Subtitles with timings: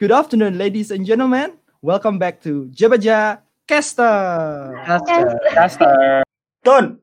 [0.00, 1.54] Good afternoon, ladies and gentlemen.
[1.80, 4.74] Welcome back to Jabaja Caster.
[4.82, 5.38] Caster.
[5.54, 6.22] Caster.
[6.66, 6.98] Done.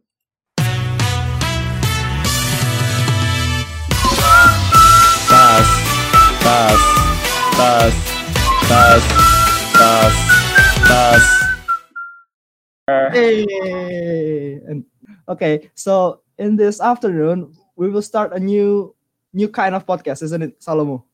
[5.32, 5.68] Tas,
[6.44, 6.82] tas,
[7.56, 7.96] tas,
[8.67, 9.03] tas,
[9.71, 10.15] tas,
[10.83, 11.26] tas.
[13.15, 14.60] Hey.
[14.67, 14.83] And
[15.31, 18.94] okay, so in this afternoon, we will start a new
[19.31, 21.08] new kind of podcast, isn't it, Salomo?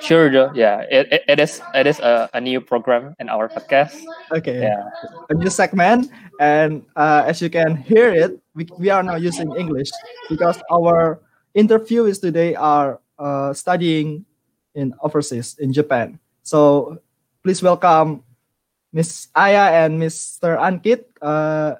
[0.00, 0.50] Sure, Joe.
[0.54, 3.98] Yeah, it, it, it is it is a, a new program in our podcast.
[4.32, 4.60] Okay.
[4.62, 4.88] Yeah.
[5.30, 9.54] A new segment, and uh, as you can hear it, we, we are now using
[9.56, 9.90] English
[10.28, 11.20] because our
[11.56, 14.24] interviewees today are uh, studying
[14.74, 16.18] in overseas in Japan.
[16.42, 16.98] So
[17.42, 18.22] please welcome
[18.92, 20.56] Miss Aya and Mr.
[20.56, 21.04] Ankit.
[21.20, 21.76] Uh,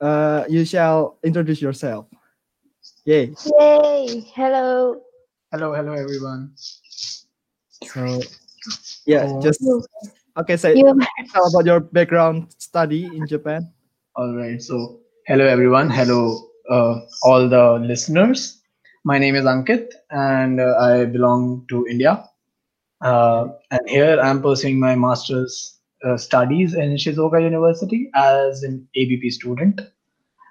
[0.00, 2.06] uh, you shall introduce yourself.
[3.04, 3.32] Yay.
[3.60, 4.24] Yay!
[4.34, 5.00] Hello.
[5.52, 6.52] Hello, hello everyone.
[7.84, 8.20] So
[9.06, 9.40] yeah, Oh.
[9.42, 9.62] just
[10.38, 10.56] okay.
[10.56, 10.98] So You
[11.32, 13.72] tell about your background study in Japan.
[14.16, 14.60] All right.
[14.62, 15.90] So, hello everyone.
[15.90, 18.60] Hello, uh, all the listeners.
[19.04, 22.24] My name is Ankit, and uh, I belong to India.
[23.00, 29.30] Uh, and here I'm pursuing my master's uh, studies in Shizuoka University as an ABP
[29.30, 29.80] student.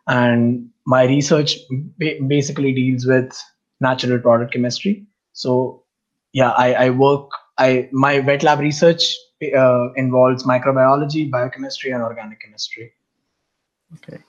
[0.08, 1.58] And my research
[2.00, 3.38] ba- basically deals with
[3.82, 5.06] natural product chemistry.
[5.34, 5.84] So,
[6.38, 7.32] yeah, I, I work.
[7.58, 9.04] I my wet lab research
[9.58, 12.94] uh, involves microbiology, biochemistry, and organic chemistry.
[13.96, 14.22] Okay.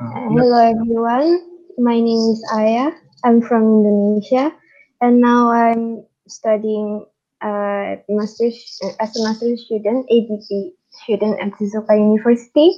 [0.00, 1.42] Uh, hello everyone.
[1.76, 2.92] My name is Aya.
[3.24, 4.54] I'm from Indonesia,
[5.00, 7.04] and now I'm studying
[7.42, 12.70] uh, master's as a master's student, ABP student at Shizuoka University.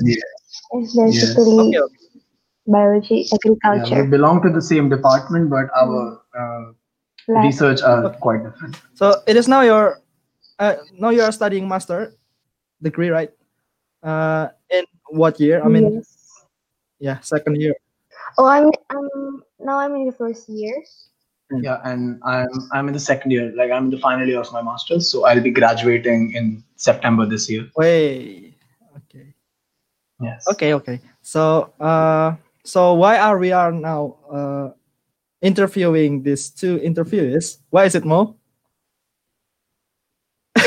[0.00, 1.78] It's basically Okay.
[1.78, 1.80] okay.
[2.66, 6.72] biology, yeah, agriculture, we belong to the same department, but our uh,
[7.42, 8.76] research are quite different.
[8.94, 10.00] So it is now your
[10.58, 12.14] uh, now you are studying master
[12.82, 13.30] degree, right?
[14.02, 15.62] Uh, in what year?
[15.62, 16.44] I mean, Yes.
[16.98, 17.74] yeah, second year.
[18.38, 20.82] Oh, I'm I'm now I'm in the first year.
[21.50, 23.52] Yeah, and I'm I'm in the second year.
[23.54, 27.26] Like I'm in the final year of my masters, so I'll be graduating in September
[27.26, 27.68] this year.
[27.76, 28.54] Wait.
[28.96, 29.34] Okay.
[30.20, 30.44] Yes.
[30.50, 30.74] Okay.
[30.74, 31.00] Okay.
[31.22, 34.70] So uh, so why are we are now uh
[35.42, 37.58] interviewing these two interviewees?
[37.70, 38.34] Why is it Mo?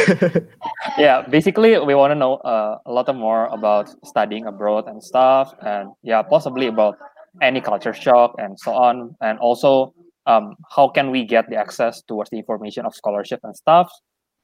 [0.98, 5.54] Yeah, basically we want to know uh, a lot more about studying abroad and stuff,
[5.62, 6.98] and yeah, possibly about
[7.42, 9.94] any culture shock and so on, and also
[10.26, 13.92] um, how can we get the access towards the information of scholarship and stuff.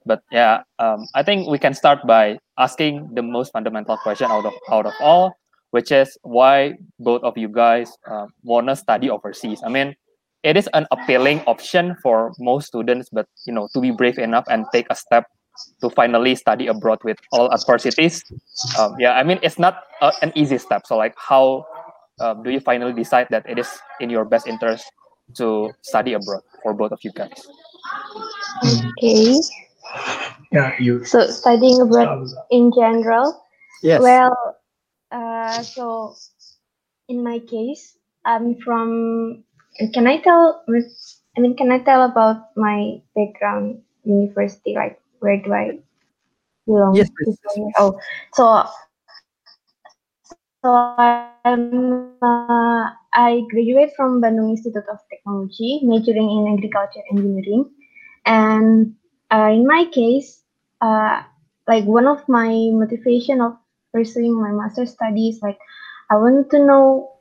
[0.05, 4.45] But yeah, um, I think we can start by asking the most fundamental question out
[4.45, 5.33] of out of all,
[5.71, 9.61] which is why both of you guys uh, wanna study overseas.
[9.65, 9.95] I mean,
[10.43, 14.45] it is an appealing option for most students, but you know, to be brave enough
[14.49, 15.25] and take a step
[15.81, 18.23] to finally study abroad with all adversities.
[18.79, 20.85] Um, yeah, I mean, it's not a, an easy step.
[20.85, 21.65] So, like, how
[22.19, 23.69] um, do you finally decide that it is
[23.99, 24.85] in your best interest
[25.35, 27.47] to study abroad for both of you guys?
[28.63, 29.39] Okay.
[30.51, 31.03] Yeah, you.
[31.03, 33.43] So studying abroad in general.
[33.81, 34.01] yes.
[34.01, 34.37] Well,
[35.11, 36.15] uh, so
[37.09, 39.43] in my case, I'm from.
[39.93, 40.63] Can I tell?
[41.35, 44.75] I mean, can I tell about my background, university?
[44.75, 45.79] Like, where do I
[46.67, 46.95] belong?
[46.95, 47.99] Yes, please, yes, Oh,
[48.33, 48.65] so
[50.63, 57.69] so I'm, uh, I graduate from Bandung Institute of Technology, majoring in agriculture engineering,
[58.25, 58.93] and
[59.31, 60.43] uh, in my case,
[60.81, 61.23] uh,
[61.67, 63.57] like one of my motivation of
[63.93, 65.57] pursuing my master studies, like
[66.11, 67.11] I want to know,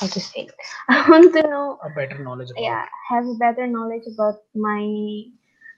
[0.00, 0.54] how to say, it.
[0.88, 2.56] I want to know A better knowledge about.
[2.56, 4.82] yeah have a better knowledge about my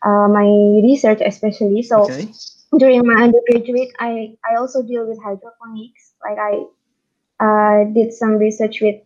[0.06, 0.47] uh, my
[0.89, 2.33] research especially so Okay.
[2.79, 4.11] during my undergraduate i
[4.51, 6.55] i also deal with hydroponics like i
[7.45, 8.97] uh, did some research with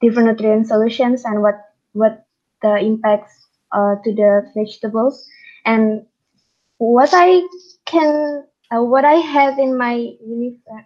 [0.00, 1.56] different nutrient solutions and what
[1.92, 2.24] what
[2.62, 3.34] the impacts
[3.72, 5.26] uh, to the vegetables
[5.64, 6.04] and
[6.78, 7.42] what i
[7.86, 9.94] can uh, what i have in my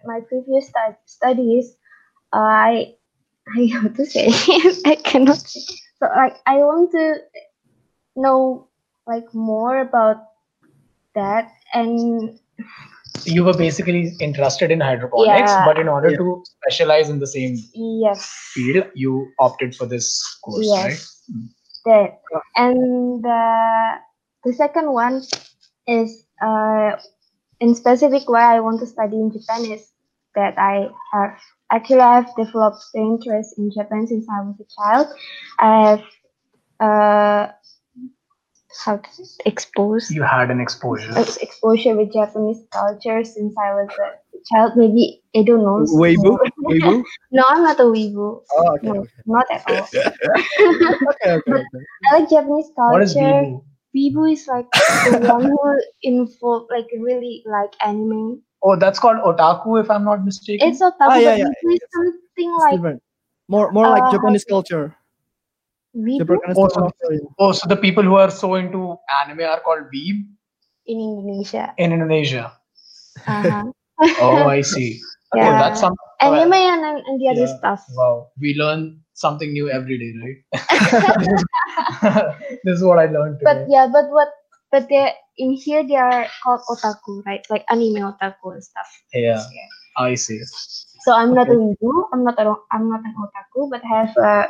[0.05, 1.75] my previous stu- studies
[2.33, 2.93] uh, i
[3.57, 4.27] i have to say
[4.85, 5.61] i cannot say
[5.99, 7.15] so like i want to
[8.15, 8.67] know
[9.07, 10.17] like more about
[11.15, 12.39] that and
[13.25, 15.65] You were basically interested in hydroponics, Yeah.
[15.65, 16.17] but in order Yeah.
[16.17, 20.97] to specialize in the same yes, field, you opted for this course, right?
[20.97, 21.23] yes,
[21.85, 22.19] that.
[22.55, 23.41] And the
[24.43, 25.21] the second one
[25.87, 26.91] is uh,
[27.59, 29.91] in specific why I want to study in Japan is
[30.35, 31.37] that I have
[31.71, 35.07] actually I've developed the interest in Japan since I was a child.
[35.59, 36.03] I've
[36.79, 37.51] uh,
[38.85, 41.11] how to say, exposed You had an exposure.
[41.17, 44.73] ex- exposure with Japanese culture since I was a child.
[44.75, 45.85] Maybe I don't know.
[45.99, 47.03] Weibo, Weibo.
[47.31, 48.41] No, I'm not a Weibo.
[48.57, 49.87] Oh, okay, No, okay, not at all.
[49.93, 51.51] okay, okay.
[51.51, 51.63] okay.
[52.11, 52.93] I like Japanese culture.
[52.93, 53.63] What is Weebu?
[53.95, 58.41] Weebu is like the one who involve like really like anime.
[58.63, 60.69] Oh, that's called otaku, if I'm not mistaken.
[60.69, 63.01] It's otaku, Ah, yeah, but yeah, Weebu something It's like different.
[63.47, 64.95] More, more like Uh, Japanese culture.
[65.95, 66.93] Weebu Japanese Oh, culture.
[67.01, 70.25] so- oh, so the people who are so into anime are called weeb
[70.85, 71.73] in Indonesia.
[71.77, 72.53] in Indonesia.
[73.27, 73.63] Uh-huh.
[74.21, 74.99] Oh, I see.
[75.33, 75.59] Okay, Yeah.
[75.63, 75.95] that's some.
[76.19, 77.55] anime and, and, and the other Yeah.
[77.57, 77.81] stuff.
[77.95, 80.39] Wow, we learn something new every day, right?
[80.51, 81.43] this, is,
[82.65, 83.47] this is what I learned today.
[83.47, 84.27] But yeah, but what
[84.71, 87.45] but they in here they are called otaku, right?
[87.49, 88.89] Like anime otaku and stuff.
[89.13, 89.45] yeah,
[89.97, 90.41] I see.
[91.03, 94.17] So I'm not a weebu, I'm not a I'm not an otaku, but I have
[94.17, 94.47] a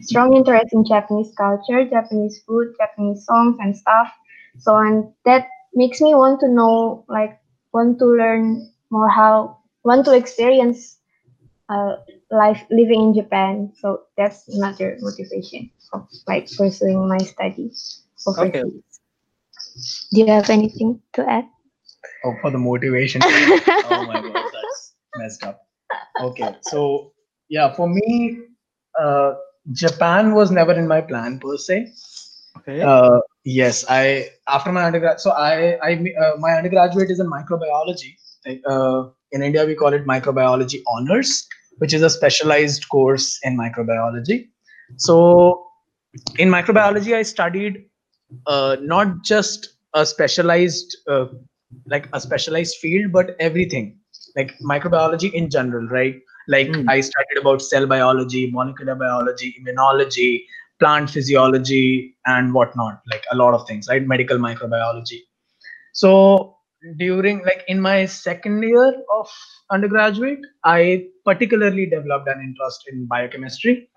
[0.00, 4.12] strong interest in Japanese culture, Japanese food, Japanese songs and stuff.
[4.58, 7.38] So and that makes me want to know, like,
[7.72, 10.98] want to learn more how, want to experience
[11.68, 11.96] uh,
[12.30, 13.72] life living in Japan.
[13.76, 18.64] So that's another motivation of like pursuing my studies overseas.
[18.64, 18.87] Okay.
[20.12, 21.46] Do you have anything to add?
[22.24, 23.22] Oh, for the motivation.
[23.24, 25.60] oh my god, that's messed up.
[26.20, 27.12] Okay, so
[27.48, 28.38] yeah, for me,
[29.00, 29.34] uh,
[29.72, 31.92] Japan was never in my plan per se.
[32.58, 32.80] Okay.
[32.82, 38.14] Uh, yes, I after my undergrad, so I I uh, my undergraduate is in microbiology.
[38.66, 41.46] Uh, in India, we call it microbiology honors,
[41.78, 44.48] which is a specialized course in microbiology.
[44.96, 45.66] So
[46.38, 47.84] in microbiology, I studied
[48.46, 51.26] uh, not just a specialized uh,
[51.86, 53.98] like a specialized field, but everything
[54.36, 56.16] like microbiology in general, right?
[56.48, 56.88] Like Mm.
[56.88, 60.44] I started about cell biology, molecular biology, immunology,
[60.80, 64.06] plant physiology, and whatnot, like a lot of things, right?
[64.06, 65.20] Medical microbiology.
[65.92, 66.56] So
[66.96, 69.28] during like in my second year of
[69.70, 73.90] undergraduate, I particularly developed an interest in biochemistry.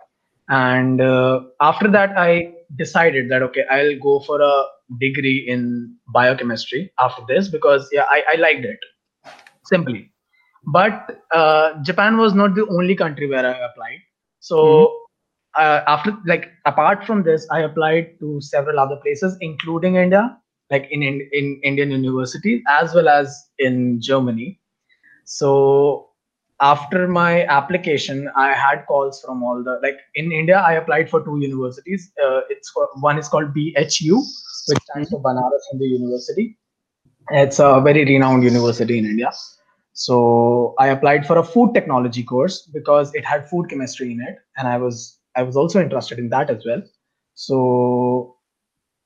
[0.50, 4.66] And uh, after that, I decided that okay, I'll go for a
[5.00, 8.80] degree in biochemistry after this because yeah, I, I liked it
[9.66, 10.12] simply.
[10.68, 14.00] But uh, Japan was not the only country where I applied.
[14.40, 14.96] So
[15.56, 20.38] uh, after like apart from this, I applied to several other places, including India,
[20.70, 24.60] like in, in in Indian universities as well as in Germany.
[25.26, 26.11] So
[26.62, 30.60] after my application, I had calls from all the like in India.
[30.60, 32.12] I applied for two universities.
[32.24, 34.18] Uh, it's one is called BHU,
[34.68, 36.58] which stands for Banaras Hindu University.
[37.30, 39.32] It's a very renowned university in India.
[39.94, 44.38] So I applied for a food technology course because it had food chemistry in it,
[44.58, 46.84] and I was I was also interested in that as well.
[47.34, 48.38] So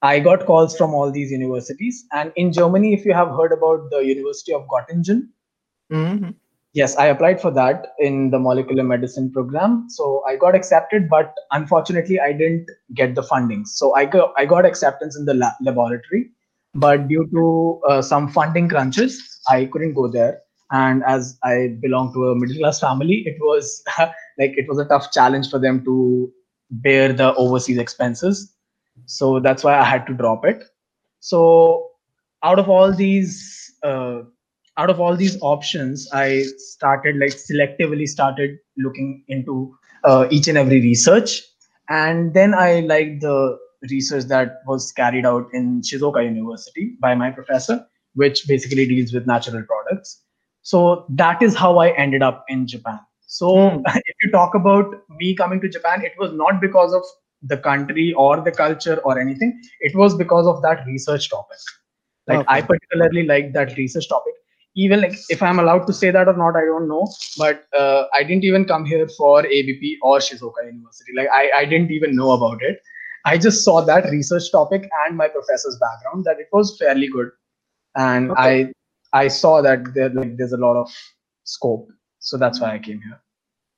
[0.02, 3.90] I got calls from all these universities, and in Germany, if you have heard about
[3.92, 5.30] the University of Göttingen,
[5.92, 6.36] Mhm.
[6.76, 9.88] Yes, I applied for that in the molecular medicine program.
[9.90, 13.64] So I got accepted, but unfortunately, I didn't get the funding.
[13.66, 16.32] So I got, I got acceptance in the la- laboratory,
[16.74, 20.42] but due to uh, some funding crunches, I couldn't go there.
[20.70, 24.86] And as I belong to a middle class family, it was like it was a
[24.86, 26.30] tough challenge for them to
[26.70, 28.54] bear the overseas expenses.
[29.06, 30.66] So that's why I had to drop it.
[31.22, 31.92] So
[32.44, 34.24] out of all these uh,
[34.78, 40.58] out of all these options i started like selectively started looking into uh, each and
[40.58, 41.42] every research.
[41.90, 43.58] And then i liked the
[43.90, 49.26] research that was carried out in shizuoka university by my professor which basically deals with
[49.28, 50.22] natural products.
[50.62, 53.00] So that is how i ended up in japan.
[53.28, 53.84] So Hmm.
[53.96, 57.04] if you talk about me coming to japan it was not because of
[57.42, 59.60] the country or the culture or anything.
[59.82, 61.58] It was because of that research topic.
[62.28, 62.60] Like Okay.
[62.60, 64.34] i particularly liked that research topic
[64.76, 67.08] even like if i'm allowed to say that or not i don't know.
[67.38, 71.14] But uh, i didn't even come here for abp or shizuoka university.
[71.16, 72.80] Like I, I didn't even know about it.
[73.26, 77.30] I just saw that research topic and my professor's background that it was fairly good.
[77.96, 78.72] And Okay.
[79.14, 80.92] i i saw that there like there's a lot of
[81.44, 81.90] scope.
[82.20, 83.22] So that's why i came here.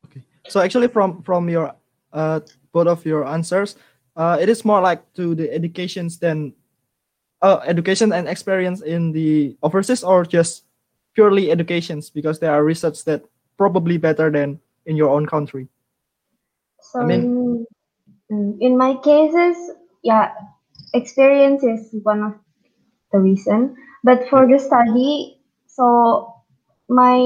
[0.05, 0.23] Okay.
[0.47, 1.73] So actually, from from your
[2.13, 2.39] uh,
[2.71, 3.75] both of your answers,
[4.15, 6.53] uh, it is more like to the educations than
[7.41, 10.66] uh, education and experience in the overseas or just
[11.17, 13.25] purely educations because there are research that
[13.57, 15.67] probably better than in your own country
[16.81, 17.65] So mean-
[18.29, 19.57] in, in my cases,
[20.03, 20.33] yeah,
[20.93, 22.33] experience is one of
[23.11, 23.75] the reason.
[24.03, 26.33] But for the study, so
[26.89, 27.17] my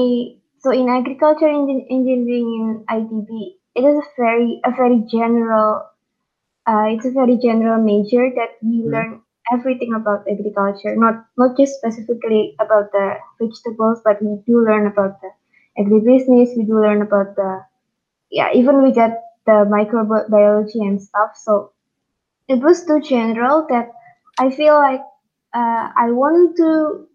[0.58, 5.84] so in agriculture engin- engineering in ITB, it is a very a very general.
[6.66, 9.22] Uh, it's a very general major that we learn
[9.52, 15.20] everything about agriculture, not not just specifically about the vegetables, but we do learn about
[15.22, 15.30] the
[15.78, 16.56] agribusiness.
[16.56, 17.64] We do learn about the
[18.30, 21.32] yeah, even we get the microbiology and stuff.
[21.36, 21.72] So
[22.48, 23.90] it was too general that
[24.38, 25.02] I feel like
[25.54, 27.08] uh, I want to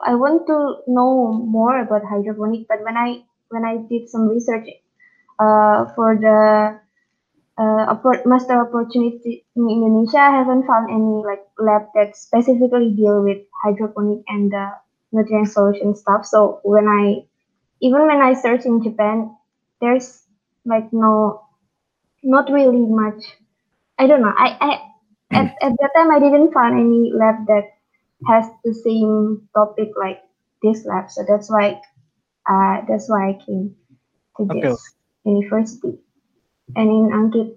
[0.00, 2.66] I want to know more about hydroponic.
[2.68, 4.68] But when I when I did some research
[5.38, 6.80] uh, for the
[7.58, 7.94] uh,
[8.26, 14.22] master opportunity in Indonesia, I haven't found any like lab that specifically deal with hydroponic
[14.28, 14.70] and the
[15.12, 16.24] nutrient solution stuff.
[16.26, 17.26] So when I
[17.80, 19.36] even when I search in Japan,
[19.80, 20.24] there's
[20.64, 21.42] like no
[22.22, 23.22] not really much.
[23.98, 24.34] I don't know.
[24.36, 24.72] I i
[25.40, 27.64] at, at that time i didn't find any lab that
[28.26, 30.22] has the same topic like
[30.62, 31.10] this lab.
[31.10, 31.80] So that's why
[32.48, 33.76] uh that's why i came
[34.38, 34.60] to Okay.
[34.60, 34.94] this
[35.24, 35.98] university
[36.74, 37.48] and in ankit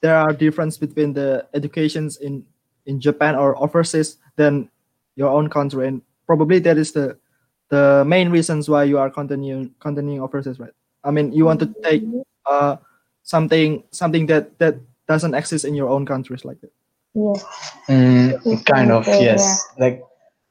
[0.00, 2.44] there are difference between the educations in
[2.86, 4.68] in japan or overseas than
[5.16, 5.88] your own country.
[5.88, 7.18] And probably that is the
[7.68, 10.72] the main reasons why you are continuing continuing overseas right?
[11.04, 12.02] I mean you want to take
[12.46, 12.76] uh
[13.22, 14.76] something something that that
[15.08, 16.72] doesn't exist in your own countries like that.
[17.14, 17.44] Yes.
[17.88, 19.62] Mm, kind of Okay, yes.
[19.78, 20.02] Like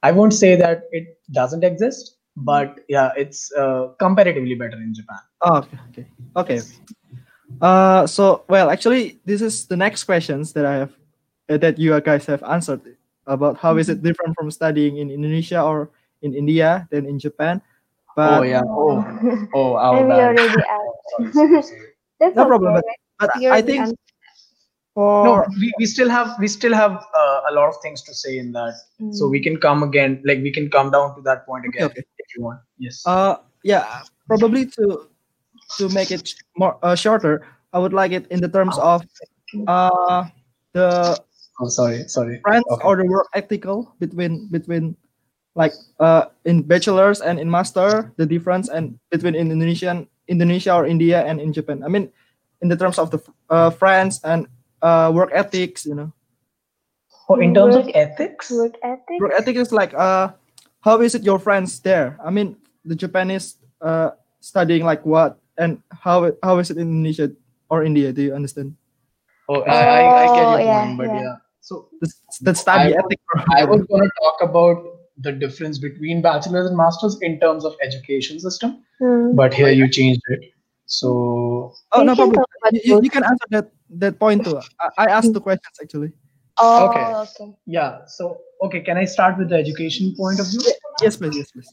[0.03, 5.19] i won't say that it doesn't exist but yeah it's uh, comparatively better in japan
[5.41, 6.05] Oh, okay, okay,
[6.37, 6.61] okay.
[7.59, 10.93] Uh, so well, actually, this is the next questions that I have
[11.49, 12.81] uh, that you guys have answered
[13.25, 15.89] about how is it different from studying in Indonesia or
[16.21, 17.61] in India than in Japan.
[18.15, 19.01] But oh yeah oh
[19.53, 20.29] oh our and we bad.
[20.29, 21.81] already Sorry, asked sorry, sorry.
[22.21, 22.95] that's No problem, okay.
[23.17, 23.97] but You're I think
[24.93, 28.13] for no we, we still have we still have uh, a lot of things to
[28.13, 28.75] say in that.
[29.11, 32.03] So we can come again like we can come down to that point again okay.
[32.17, 32.59] if you want.
[32.77, 33.03] Yes.
[33.05, 35.07] Uh yeah probably to
[35.77, 39.03] to make it more uh, shorter, I would like it in the terms of
[39.67, 40.27] uh
[40.73, 41.17] the
[41.59, 42.39] oh sorry sorry.
[42.43, 42.83] friends Okay.
[42.83, 44.95] or the work ethical between between
[45.55, 50.87] like uh in bachelor's and in master the difference and between in Indonesian Indonesia or
[50.87, 51.83] India and in Japan.
[51.83, 52.11] I mean
[52.61, 53.19] in the terms of the
[53.49, 54.47] uh, friends and
[54.81, 56.11] uh work ethics you know.
[57.29, 58.51] Oh in terms of ethics?
[58.51, 60.33] work ethic work ethics is like uh
[60.81, 62.17] how is it your friends there?
[62.23, 64.11] I mean the Japanese uh
[64.41, 67.31] studying like what and how it, how is it in Indonesia
[67.69, 68.11] or India?
[68.11, 68.75] Do you understand?
[69.49, 71.21] Oh i i, I get Oh, your yeah, point but yeah.
[71.21, 71.35] yeah.
[71.61, 72.07] So the,
[72.41, 73.19] the study I would- ethic
[73.55, 74.77] I was going to talk about
[75.21, 79.35] the difference between bachelor's and master's in terms of education system, Hmm.
[79.37, 80.51] but here you changed it.
[80.87, 82.41] So oh no problem.
[82.73, 86.12] you, you- you can answer that that point too I, I asked the questions actually
[86.58, 87.04] oh Okay.
[87.14, 90.60] okay yeah, so okay, can I start with the education point of view?
[91.02, 91.70] yes please yes please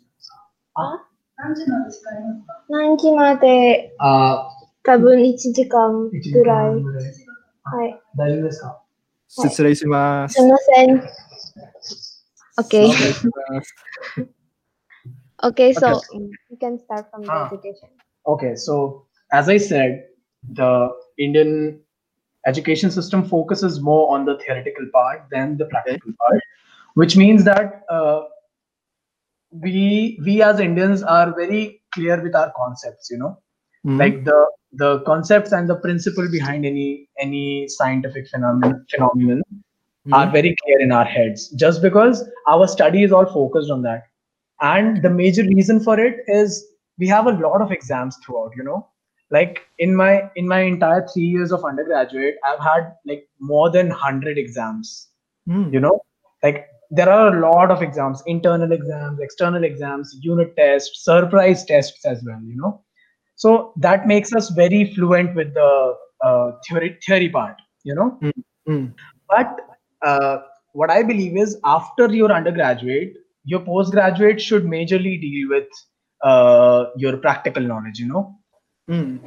[2.70, 4.44] 何時まで Uh,
[4.84, 6.76] 多分1時間ぐらい。
[7.64, 8.02] はい。
[8.18, 8.82] 大丈夫ですか
[9.30, 11.02] 失礼しますすみません。
[12.60, 12.90] Okay.
[15.44, 16.18] Okay, so Okay.
[16.18, 17.48] mm, you can start from the Ah.
[17.52, 17.90] education.
[18.26, 20.08] Okay, so as I said,
[20.54, 21.80] the Indian
[22.49, 26.41] education system focuses more on the theoretical part than the practical part,
[26.95, 28.23] which means that uh,
[29.65, 33.11] we we as Indians are very clear with our concepts.
[33.11, 33.33] You know,
[33.87, 33.99] Mhm.
[33.99, 34.39] like the
[34.83, 39.43] the concepts and the principle behind any any scientific phenomenon phenomenon
[40.13, 40.33] are Mhm.
[40.33, 42.21] very clear in our heads just because
[42.55, 44.05] our study is all focused on that
[44.69, 46.59] and the major reason for it is
[47.03, 48.79] we have a lot of exams throughout you know
[49.31, 53.89] like in my in my entire 3 years of undergraduate i've had like more than
[53.89, 55.09] 100 exams.
[55.49, 55.73] Mm.
[55.73, 56.01] you know?
[56.43, 62.05] Like there are a lot of exams internal exams external exams unit tests surprise tests
[62.05, 62.83] as well you know?
[63.37, 65.95] So that makes us very fluent with the
[66.25, 68.19] uh, theory theory part you know?
[68.69, 68.93] Mm.
[69.29, 69.61] but
[70.03, 70.39] uh,
[70.73, 75.69] what i believe is after your undergraduate your postgraduate should majorly deal with
[76.23, 78.39] uh, your practical knowledge you know
[78.89, 79.21] Mm.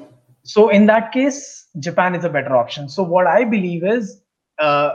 [0.44, 4.22] so in that case japan is a better option so what i believe is
[4.60, 4.90] uh,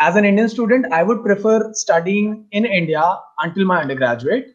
[0.00, 3.04] as an indian student i would prefer studying in india
[3.44, 4.48] until my undergraduate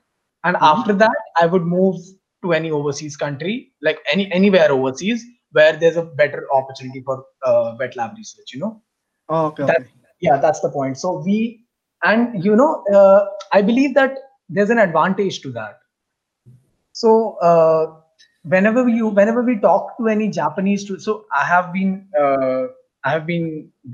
[0.44, 0.68] and Mhm.
[0.72, 1.96] after that i would move
[2.44, 3.56] to any overseas country
[3.90, 5.24] like any anywhere overseas
[5.60, 7.18] where there's a better opportunity for
[7.50, 8.74] uh, wet lab research you know
[9.30, 9.90] Oh, okay, That- okay.
[10.28, 11.38] yeah that's the point so we
[12.12, 13.22] and you know uh,
[13.54, 15.80] i believe that there's an advantage to that
[16.92, 18.02] so uh,
[18.44, 21.92] whenever you whenever we talk to any japanese stu- so i have been
[22.24, 22.64] uh,
[23.06, 23.46] i have been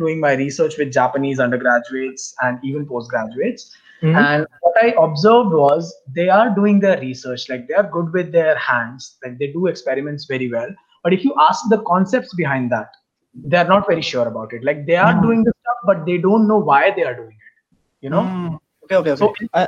[0.01, 3.67] doing my research with japanese undergraduates and even postgraduates
[4.01, 4.15] Mhm.
[4.23, 8.31] and what i observed was they are doing their research like they are good with
[8.37, 10.71] their hands like they do experiments very well
[11.03, 12.97] but if you ask the concepts behind that
[13.53, 15.21] they are not very sure about it like they are Mhm.
[15.27, 17.77] doing the stuff but they don't know why they are doing it
[18.07, 18.57] you know Mm.
[18.91, 19.45] Okay, okay, okay.
[19.45, 19.67] So- I,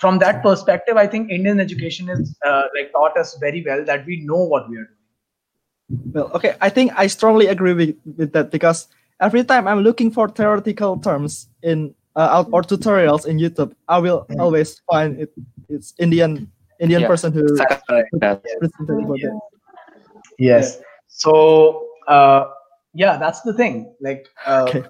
[0.00, 4.04] from that perspective i think indian education is uh, like taught us very well that
[4.06, 4.92] we know what we are doing
[6.14, 6.56] well, okay.
[6.60, 8.88] I think I strongly agree with, with that because
[9.20, 14.26] every time I'm looking for theoretical terms in uh, or tutorials in YouTube, I will
[14.28, 14.40] Mm.
[14.40, 15.30] always find it.
[15.68, 17.06] It's Indian Indian Yeah.
[17.08, 17.80] person who Second,
[18.20, 18.34] yeah.
[18.58, 19.40] presented about that.
[20.38, 22.46] yes so uh,
[22.94, 24.82] yeah that's the thing like uh, okay.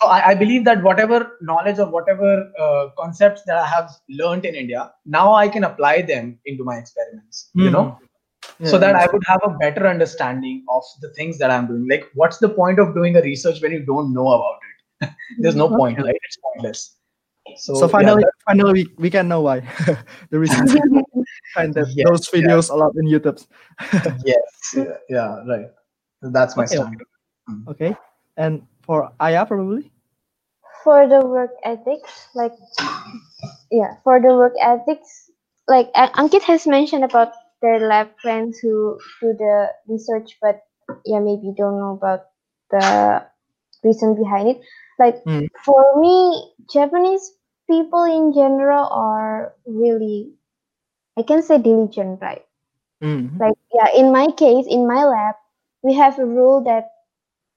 [0.00, 4.44] So I, I believe that whatever knowledge or whatever uh, concepts that i have learned
[4.44, 7.72] in india now i can apply them into my experiments you Mhm.
[7.72, 7.98] know?
[8.58, 9.02] Yeah, so that yeah.
[9.02, 11.86] i would have a better understanding of the things that i'm doing.
[11.88, 15.10] Like what's the point of doing a research when you don't know about it?
[15.38, 16.18] There's no point right?
[16.28, 16.96] It's pointless.
[17.56, 19.56] So, So finally, that- finally, we, we can know why.
[20.30, 20.66] The reason
[21.54, 23.40] behind that, Yes, those videos a lot in YouTube.
[24.24, 25.70] yes yeah, yeah right.
[26.20, 26.76] That's my Okay.
[26.76, 27.00] stand
[27.68, 27.96] Okay,
[28.36, 29.92] and for Aya probably.
[30.84, 32.52] for the work ethics like
[33.70, 35.30] yeah for the work ethics
[35.68, 40.60] like ankit has mentioned about their lab friends who do the research but
[41.06, 42.22] yeah maybe don't know about
[42.70, 43.24] the
[43.84, 44.60] reason behind it
[44.98, 45.48] like Mm.
[45.64, 47.32] for me japanese
[47.70, 50.32] people in general are really
[51.18, 52.42] i can say diligent right
[53.02, 53.40] Mm.
[53.40, 55.34] like yeah in my case in my lab
[55.82, 56.90] we have a rule that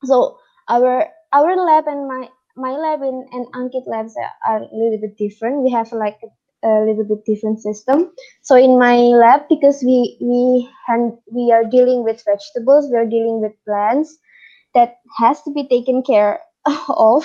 [0.04, 0.38] so
[0.70, 5.00] our our lab and my my lab and, and ankit labs are, are a little
[5.02, 5.64] bit different.
[5.64, 8.12] We have like a, a little bit different system.
[8.44, 13.06] So in my lab because we we hand, we are dealing with vegetables we are
[13.06, 14.18] dealing with plants
[14.76, 16.40] that has to be taken care
[16.90, 17.24] of.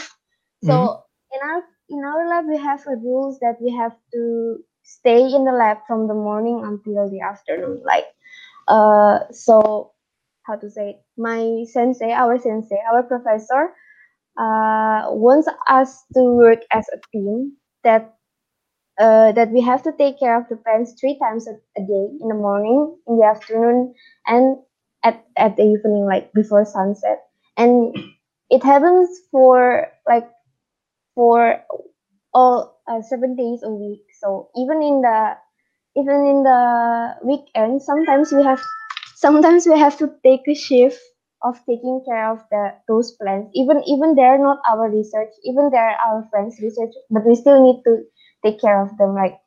[0.61, 1.03] So Mhm.
[1.33, 5.45] in our in our lab we have a rules that we have to stay in
[5.45, 8.07] the lab from the morning until the afternoon like
[8.69, 9.93] uh so
[10.47, 11.03] how to say it?
[11.17, 13.75] My sensei our sensei our professor
[14.39, 18.15] uh wants us to work as a team that
[18.99, 22.07] uh, that we have to take care of the plants three times a, a day
[22.21, 23.95] in the morning in the afternoon
[24.27, 24.59] and
[25.05, 27.25] at, at the evening like before sunset.
[27.57, 27.97] And
[28.51, 30.29] it happens for like
[31.15, 31.63] for
[32.35, 34.03] all uh, seven days a week.
[34.21, 35.37] So even in the
[35.97, 38.63] even in the weekend sometimes we have
[39.17, 41.01] sometimes we have to take a shift
[41.43, 43.51] of taking care of the those plants.
[43.55, 45.31] Even even they're not our research.
[45.45, 48.03] Even they're our friends research but we still need to
[48.45, 49.39] take care of them like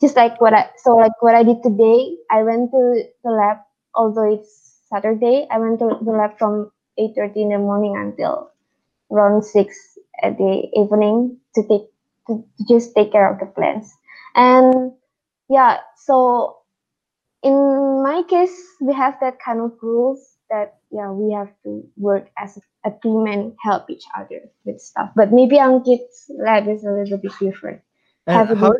[0.00, 3.58] just like what i so like what i did today i went to the lab
[3.94, 8.50] although it's saturday i went to the lab from 8.30 in the morning until
[9.10, 11.88] around 6 at the evening to take
[12.26, 13.90] to, to just take care of the plants.
[14.34, 14.92] And
[15.48, 16.58] yeah so
[17.42, 22.28] in my case we have that kind of rules that yeah we have to work
[22.38, 26.90] as a, team and help each other with stuff but maybe ankit's lab is a
[26.90, 27.80] little bit different
[28.26, 28.72] And Have a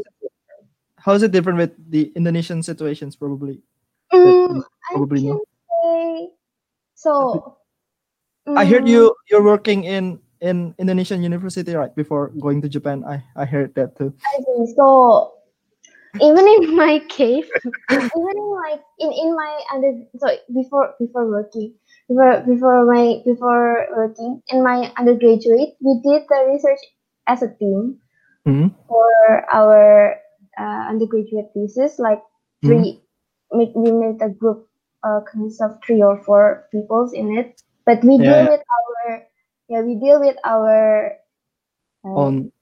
[0.98, 3.16] how, is it different with the Indonesian situations?
[3.16, 3.62] Probably.
[4.12, 5.40] Mm, I probably can no.
[5.82, 6.28] say
[6.94, 7.56] so
[8.56, 13.04] I heard mm, you you're working in in Indonesian university right before going to Japan.
[13.04, 14.12] I I heard that too.
[14.24, 14.42] I.
[14.76, 15.39] So
[16.20, 17.46] even in my case,
[18.16, 21.74] even in like in, in my under so before before working
[22.08, 26.80] before before my before working in my undergraduate we did the research
[27.28, 27.98] as a team
[28.46, 28.74] Mhm.
[28.88, 30.16] for our
[30.58, 31.98] uh, undergraduate thesis.
[31.98, 32.22] Like
[32.64, 33.02] three,
[33.52, 34.66] make, we made a group
[35.04, 37.60] uh, consists of three or four peoples in it.
[37.86, 39.22] But we deal with our
[39.68, 41.12] yeah we deal with our
[42.04, 42.52] uh, On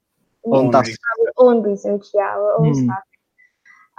[0.45, 0.99] we- Own task.
[1.11, 2.73] our own research, yeah, our own Hmm.
[2.73, 3.03] stuff.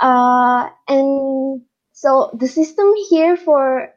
[0.01, 3.91] Uh, and so the system here for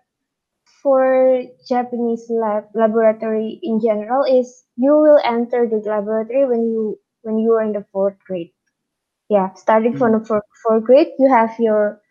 [0.84, 7.40] for Japanese lab laboratory in general is you will enter the laboratory when you when
[7.40, 8.52] you are in the fourth grade.
[9.30, 12.02] Yeah, starting from the fourth, fourth grade, you have your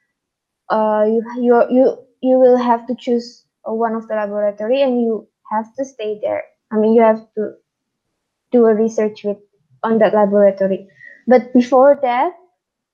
[0.70, 1.84] uh you you you
[2.22, 6.18] you will have to choose uh, one of the laboratory and you have to stay
[6.22, 6.44] there.
[6.72, 7.54] I mean, you have to
[8.52, 9.38] do a research with
[9.82, 10.88] on that laboratory.
[11.26, 12.32] But before that,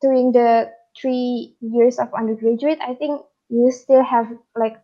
[0.03, 4.77] during the three years of undergraduate, I think you still have like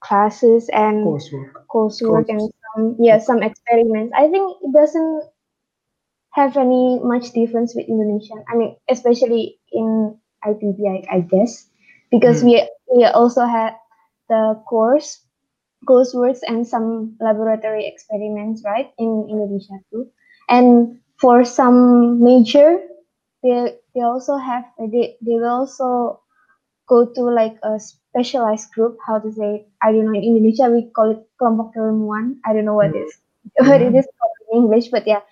[0.00, 1.52] classes and Coursework.
[1.68, 2.40] coursework and
[2.74, 4.12] some yeah some experiments.
[4.16, 5.22] I think it doesn't
[6.32, 8.44] have any much difference with Indonesian.
[8.48, 11.66] I mean, especially in IPB, I, I guess,
[12.10, 12.46] because mm.
[12.46, 13.74] we we also had
[14.28, 15.24] the course
[15.86, 20.10] courseworks and some laboratory experiments, right, in Indonesia too.
[20.48, 22.78] And for some major,
[23.46, 26.20] they they also have they they will also
[26.90, 28.98] go to like a specialized group.
[29.06, 29.66] How to say?
[29.82, 30.18] I don't know.
[30.18, 32.42] In Indonesia, we call it kelompok keilmuan.
[32.42, 33.66] I don't know what is mm-hmm.
[33.70, 34.02] what it mm-hmm.
[34.02, 35.22] is called in English, but yeah.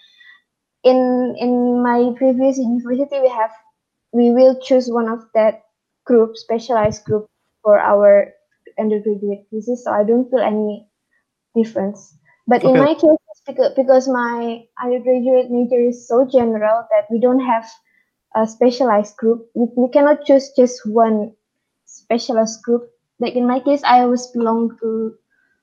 [0.85, 3.51] In in my previous university, we have
[4.15, 5.67] we will choose one of that
[6.07, 7.27] group, specialized group
[7.65, 8.31] for our
[8.79, 9.85] undergraduate thesis.
[9.85, 10.87] So I don't feel any
[11.57, 12.15] difference.
[12.47, 17.41] But in my case, because, because my undergraduate major is so general that we don't
[17.41, 17.65] have
[18.35, 19.49] a specialized group.
[19.55, 21.33] We, we cannot choose just one
[21.87, 22.91] specialized group.
[23.21, 25.15] Like in my case, I always belong to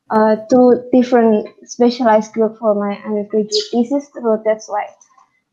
[0.10, 4.10] uh, two different specialized group for my undergraduate thesis.
[4.13, 4.88] So that's why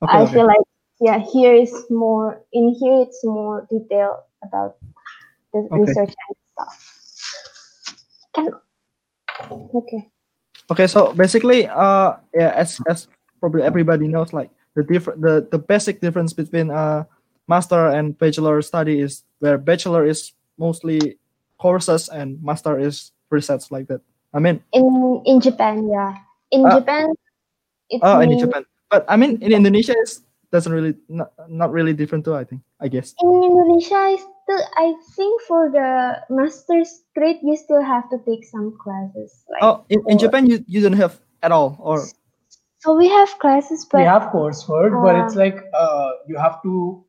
[0.02, 0.32] Okay, I okay.
[0.32, 0.64] feel like
[1.00, 3.02] yeah, here is more in here.
[3.02, 4.76] It's more detail about
[5.52, 5.80] the Okay.
[5.80, 6.72] research and stuff.
[8.34, 8.50] Can
[9.74, 10.10] okay.
[10.70, 13.08] Okay, so basically, uh, yeah, as as
[13.40, 17.02] probably everybody knows, like the different the the basic difference between uh
[17.50, 21.18] master and bachelor study is where bachelor is mostly
[21.58, 24.00] courses and master is research like that.
[24.30, 24.86] I mean, In
[25.26, 26.14] in Japan, yeah.
[26.54, 26.78] In Ah.
[26.78, 27.10] Japan,
[27.90, 30.22] it's oh, in Japan, but I mean in Indonesia is
[30.54, 32.38] doesn't really not, not really different too.
[32.38, 33.18] I think I guess.
[33.18, 38.46] in Indonesia, I still I think for the master's grade, you still have to take
[38.46, 39.42] some classes.
[39.50, 42.06] Like Oh, in, in Japan you you don't have at all or
[42.80, 46.62] so we have classes, but we have coursework, but it's Uh, like uh, you have
[46.62, 47.04] to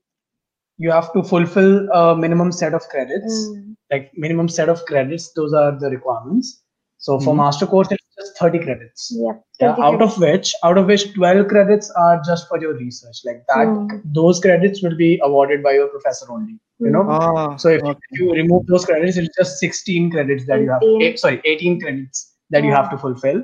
[0.77, 5.32] you have to fulfill a minimum set of credits, Mm, like minimum set of credits.
[5.34, 6.63] Those are the requirements.
[6.97, 7.38] So for Mhm.
[7.38, 9.12] master course, it's just thirty credits.
[9.15, 9.43] yep.
[9.62, 13.17] Yeah, 30 out of which out of which 12 credits are just for your research
[13.29, 14.01] like that Mm.
[14.19, 16.55] those credits will be awarded by your professor only
[16.86, 17.99] you know oh, so if, okay.
[18.12, 21.77] if you remove those credits it's just 16 credits that you have eight, sorry 18
[21.82, 23.43] credits that you have to fulfill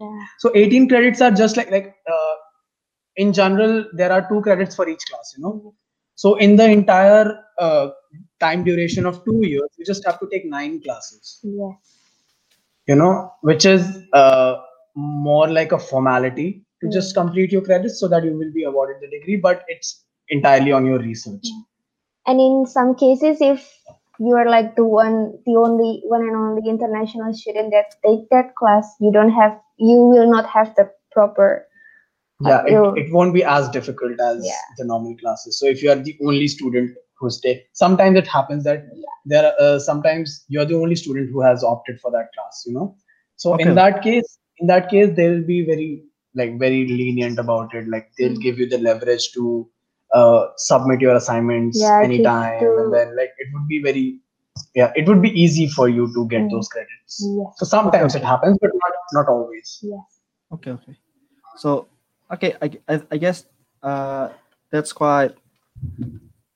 [0.00, 0.24] Yeah.
[0.38, 2.34] so 18 credits are just like like uh,
[3.16, 5.74] in general there are two credits for each class you know
[6.14, 7.26] so in the entire
[7.58, 7.88] uh,
[8.40, 11.96] time duration of two years you just have to take nine classes Yes.
[12.86, 13.82] you know which is
[14.12, 14.56] uh,
[14.96, 16.48] more like a formality
[16.80, 16.92] to Mm.
[16.96, 19.90] just complete your credits so that you will be awarded the degree but it's
[20.36, 21.48] entirely on your research
[22.30, 23.62] And in some cases, if
[24.18, 28.54] you are like the one, the only one and only international student that take that
[28.60, 31.48] class, you don't have, you will not have the proper.
[32.48, 34.60] yeah you- it, it won't be as difficult as Yeah.
[34.78, 38.64] the normal classes so if you are the only student who's take sometimes it happens
[38.68, 38.84] that
[39.32, 42.72] there are uh, sometimes you're the only student who has opted for that class you
[42.76, 42.86] know
[43.44, 43.66] so Okay.
[43.66, 44.30] in that case
[44.62, 45.90] in that case they'll be very
[46.42, 48.44] like very lenient about it like they'll Mm.
[48.46, 49.44] give you the leverage to
[50.20, 50.40] uh,
[50.70, 54.06] submit your assignments Yeah, anytime and then like it would be very
[54.74, 56.50] yeah it would be easy for you to get Mm.
[56.50, 57.48] those credits Yes.
[57.58, 60.20] so sometimes it happens but not not always Yes.
[60.52, 60.96] Okay, okay.
[61.56, 61.86] So,
[62.32, 63.44] okay, I, I, I guess
[63.84, 64.30] uh,
[64.72, 65.30] that's quite,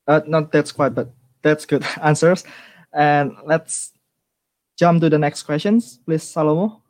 [0.08, 2.42] uh, not that's quite, but that's good answers.
[2.92, 3.92] And let's
[4.76, 6.82] jump to the next questions, please, Salomo.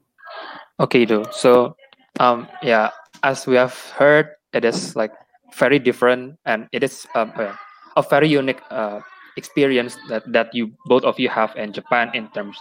[0.80, 1.76] Okay, do so.
[2.20, 2.88] Um, yeah,
[3.22, 5.12] as we have heard, it is like
[5.56, 7.52] very different, and it is um, uh,
[7.96, 9.00] a very unique uh,
[9.36, 12.58] experience that that you both of you have in Japan in terms,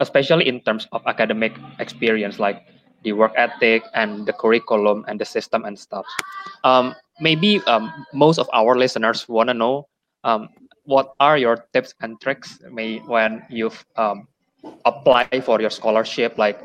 [0.00, 2.62] especially in terms of academic experience, like
[3.02, 6.06] the work ethic and the curriculum and the system and stuff.
[6.64, 9.88] Um, maybe um, most of our listeners want to know
[10.24, 10.48] um,
[10.84, 14.28] what are your tips and tricks may when you've um,
[14.84, 16.58] apply for your scholarship like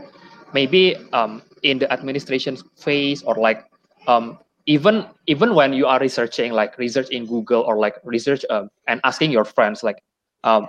[0.53, 3.65] maybe um, in the administration phase or like
[4.07, 8.69] um, even even when you are researching like research in google or like research um,
[8.88, 10.03] and asking your friends like
[10.43, 10.67] um,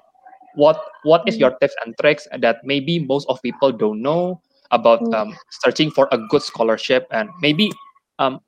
[0.55, 5.01] what what is your tips and tricks that maybe most of people don't know about
[5.01, 5.15] Mm.
[5.15, 7.07] um, searching for a good scholarship?
[7.11, 7.71] And maybe
[8.19, 8.41] um,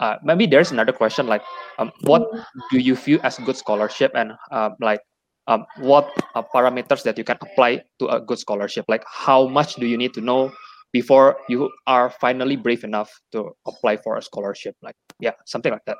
[0.00, 1.42] uh, maybe there's another question like
[1.78, 2.24] um, what
[2.70, 4.12] do you view as good scholarship?
[4.14, 5.00] And um, like
[5.46, 8.84] um, what uh, parameters that you can apply to a good scholarship?
[8.88, 10.52] Like how much do you need to know
[10.92, 15.84] before you are finally brave enough to apply for a scholarship like yeah something like
[15.86, 15.96] that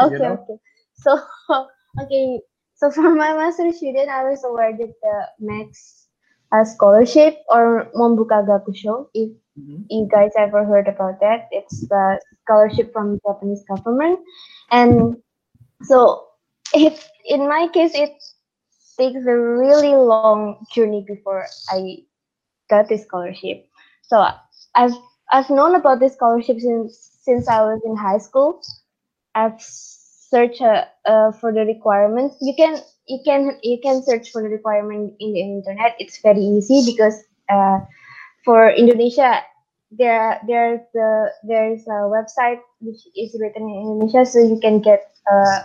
[0.00, 0.36] You Okay, know?
[0.42, 0.58] okay.
[0.94, 1.18] So,
[2.02, 2.40] okay.
[2.74, 6.08] So for my master student, I was awarded the MEXT
[6.52, 9.08] uh, scholarship or Monbukagakusho.
[9.14, 9.84] If Mhm.
[9.90, 14.20] you guys ever heard about that, it's the scholarship from Japanese government.
[14.70, 15.16] And
[15.82, 16.26] so,
[16.74, 18.12] it in my case, it
[18.98, 22.04] takes a really long journey before I
[22.70, 23.66] got this scholarship.
[24.02, 24.26] So
[24.74, 24.94] I've
[25.32, 28.60] I've known about this scholarship since since I was in high school.
[29.34, 32.36] I've searched uh, uh, for the requirements.
[32.40, 35.96] You can you can you can search for the requirement in the internet.
[35.98, 37.80] It's very easy because uh,
[38.44, 39.42] for Indonesia
[39.90, 45.12] there there's the there's a website which is written in Indonesia, so you can get
[45.30, 45.60] uh,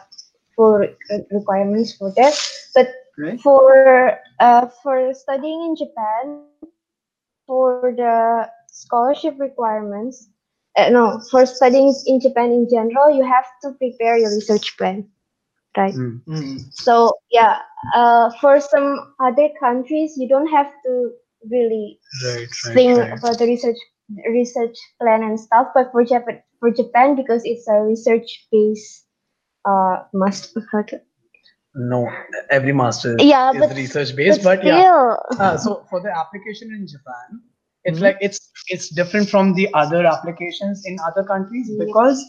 [0.55, 0.95] full re-
[1.31, 2.35] requirements for that.
[2.75, 3.37] But Okay.
[3.37, 6.45] for uh, for studying in Japan,
[7.47, 10.29] for the scholarship requirements,
[10.77, 15.07] uh, no, for studying in Japan in general, you have to prepare your research plan,
[15.77, 15.95] right?
[15.95, 16.21] Mm.
[16.27, 16.57] Mm.
[16.71, 17.59] So yeah,
[17.95, 21.11] uh, for some other countries, you don't have to
[21.49, 23.19] really Right, think right, right.
[23.19, 23.77] about the research
[24.29, 25.67] research plan and stuff.
[25.73, 29.05] But for Japan, for Japan, because it's a research based,
[29.65, 30.57] uh, must
[31.79, 32.09] No,
[32.49, 35.15] every master yeah, is but research based, but yeah.
[35.39, 37.41] Uh, so for the application in Japan,
[37.83, 38.01] it's Mhm.
[38.01, 38.39] like it's
[38.75, 41.85] it's different from the other applications in other countries Yeah.
[41.85, 42.23] because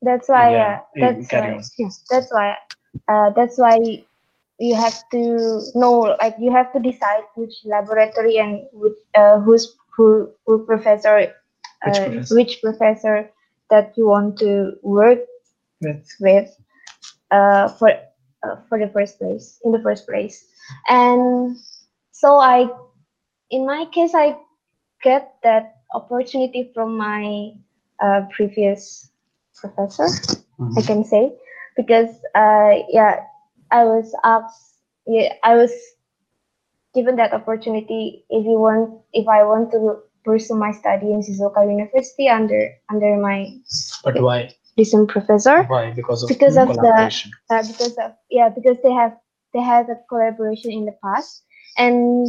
[0.02, 0.54] That's why.
[0.54, 1.48] Yeah, Uh, that's why.
[1.78, 2.54] Yeah, that's why.
[3.08, 3.78] Uh, that's why
[4.58, 9.76] you have to know, like, you have to decide which laboratory and which uh, who's
[9.98, 11.18] who who professor,
[11.86, 12.36] uh, Which professor?
[12.36, 13.30] which professor
[13.70, 15.20] that you want to work
[15.82, 16.06] With.
[16.20, 16.50] with
[17.30, 20.44] uh, for uh, for the first place in the first place.
[20.88, 21.56] And
[22.12, 22.68] so i
[23.50, 24.36] in my case i
[25.02, 27.52] get that opportunity from my
[28.02, 29.10] uh, previous
[29.56, 30.06] professor
[30.78, 31.32] i can say
[31.76, 33.20] because uh, yeah
[33.70, 35.72] i was asked yeah i was
[36.94, 41.62] given that opportunity if you want if i want to pursue my study in Shizuoka
[41.64, 43.46] University under under my
[44.04, 44.50] but why?
[44.76, 45.90] recent professor Why?
[45.92, 47.12] Because of Because of the-
[47.50, 49.16] uh, because of yeah because they have
[49.54, 51.44] they had a collaboration in the past
[51.76, 52.28] and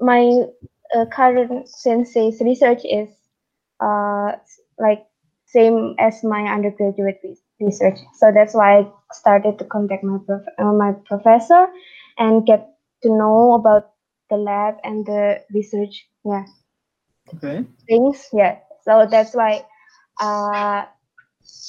[0.00, 0.22] my
[0.94, 3.08] uh, current sensei's research is
[3.80, 4.32] uh
[4.78, 5.04] like
[5.46, 10.54] same as my undergraduate re- research so that's why i started to contact my prof-
[10.58, 11.66] uh, my professor
[12.18, 12.68] and get
[13.02, 13.92] to know about
[14.30, 16.44] the lab and the research yeah
[17.34, 17.66] Okay.
[17.88, 19.62] things yeah so that's why
[20.20, 20.84] uh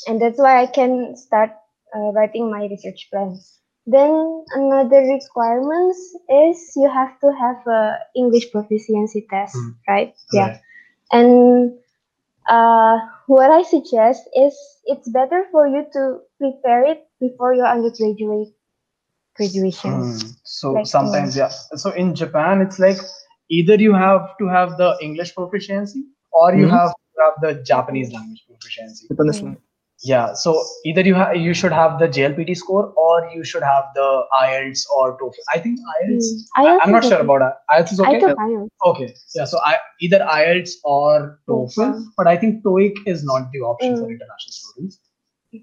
[0.08, 1.52] and that's why i can start
[1.96, 4.12] uh, writing my research plans then
[4.54, 6.00] another requirements
[6.48, 9.70] is you have to have a english proficiency test Hmm.
[9.88, 10.62] right yeah Right.
[11.12, 11.72] and
[12.50, 18.54] uh, what i suggest is it's better for you to prepare it before your undergraduate
[19.36, 20.18] graduation Hmm.
[20.44, 21.50] So Like, sometimes, yeah.
[21.84, 22.98] So in Japan, it's like
[23.50, 26.72] either you have to have the English proficiency or you Mhm.
[26.80, 29.08] have to have the Japanese language proficiency.
[29.12, 29.44] Japanese Mm.
[29.46, 29.68] language.
[30.04, 30.34] Yeah.
[30.34, 30.52] So
[30.90, 34.08] either you have you should have the JLPT score or you should have the
[34.44, 35.44] IELTS or TOEFL.
[35.56, 36.30] I think IELTS.
[36.56, 36.64] Hmm.
[36.64, 37.54] I, am not sure about it.
[37.76, 38.10] IELTS is okay.
[38.10, 38.26] i okay.
[38.26, 38.70] took IELTS.
[38.92, 39.10] Okay.
[39.36, 39.46] Yeah.
[39.52, 42.04] So I either IELTS or TOEFL, TOEFL.
[42.18, 44.16] but I think TOEIC is not the option for Mm.
[44.18, 45.00] international students.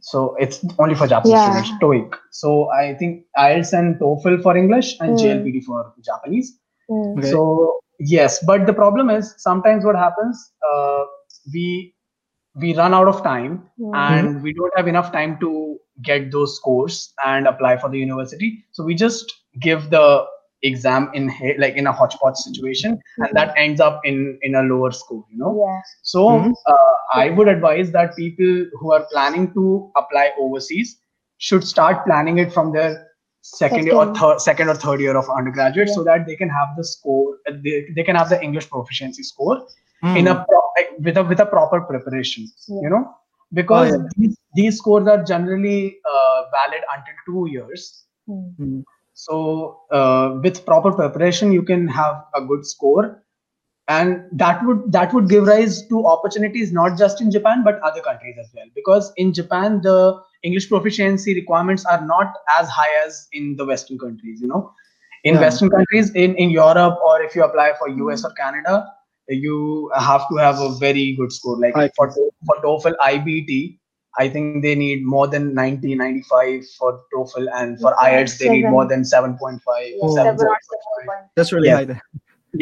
[0.01, 1.63] So it's only for Japanese Yeah.
[1.63, 1.71] students.
[1.83, 2.15] TOEIC.
[2.31, 5.19] So I think IELTS and TOEFL for English and Mm.
[5.23, 6.59] JLPT for Japanese.
[6.91, 7.19] Mm.
[7.19, 7.31] Okay.
[7.31, 11.05] So yes, but the problem is sometimes what happens, uh,
[11.53, 11.95] we
[12.61, 13.95] we run out of time Mm.
[13.95, 15.51] and we don't have enough time to
[16.03, 18.65] get those scores and apply for the university.
[18.73, 20.25] So we just give the
[20.63, 24.91] exam in like in a hodgepodge situation and that ends up in in a lower
[24.91, 25.81] score you know Yeah.
[26.03, 26.53] so Mhm.
[26.73, 26.95] uh,
[27.25, 29.67] i would advise that people who are planning to
[29.97, 30.97] apply overseas
[31.49, 32.91] should start planning it from their
[33.43, 34.17] second year or Second.
[34.21, 35.95] third second or third year of undergraduate Yeah.
[36.01, 39.23] so that they can have the score uh, they, they can have the english proficiency
[39.23, 39.57] score
[40.03, 40.17] Hmm.
[40.17, 42.83] in a pro- like, with a with a proper preparation Yeah.
[42.83, 43.05] you know
[43.63, 44.05] because yeah.
[44.17, 45.81] these, these scores are generally
[46.13, 47.89] uh, valid until two years
[48.31, 48.49] Mm.
[48.57, 48.81] Hmm.
[49.19, 53.25] So uh, with proper preparation you can have a good score.
[53.89, 58.03] And that would that would give rise to opportunities not just in japan but other
[58.03, 58.67] countries as well.
[58.75, 59.97] Because in japan the
[60.51, 64.61] english proficiency requirements are not as high as in the western countries you know.
[65.25, 65.41] In Yeah.
[65.47, 68.77] western countries in in europe or if you apply for us or canada
[69.29, 71.59] you have to have a very good score.
[71.59, 72.11] Like for
[72.47, 73.79] for TOEFL IBT
[74.19, 78.49] I think they need more than 90 95 for TOEFL and for Yeah, IELTS they
[78.49, 80.15] need more than 7.5 Yeah, Oh.
[80.15, 81.79] seven or 7.5 seven That's really Yeah.
[81.79, 81.85] high.
[81.85, 82.03] There.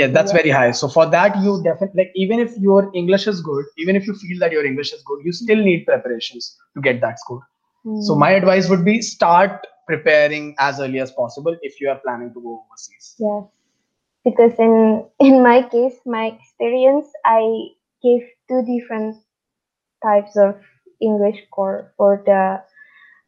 [0.01, 0.37] yeah that's Yeah.
[0.37, 3.97] very high so for that you definitely like even if your english is good even
[4.01, 7.19] if you feel that your english is good you still need preparations to get that
[7.25, 7.43] score
[8.07, 8.25] so Mm.
[8.25, 12.41] my advice would be start preparing as early as possible if you are planning to
[12.49, 13.45] go overseas Yes,
[14.25, 17.43] because in in my case, my experience, I
[18.03, 19.17] gave two different
[20.03, 20.57] types of
[21.01, 22.63] English core for the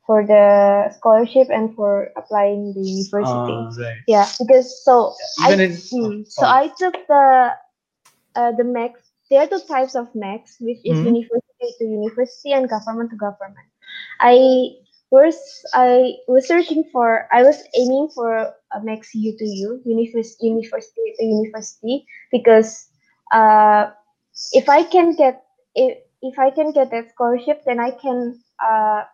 [0.07, 3.53] for the scholarship and for applying the university.
[3.53, 5.15] Uh, right yeah, because so
[5.47, 6.47] even I in mm, so.
[6.47, 7.53] I took the
[8.37, 9.05] uh, the MEXT.
[9.31, 11.05] There are two types of MEXT, which is Mhm.
[11.05, 13.69] university to university and government to government.
[14.21, 14.71] I
[15.11, 15.37] was
[15.75, 18.37] I was searching for I was aiming for
[18.73, 22.89] a MEXT U to U, university university to university, because
[23.33, 23.91] uh,
[24.53, 25.43] if I can get
[25.75, 29.05] if, if I can get that scholarship, then I can uh,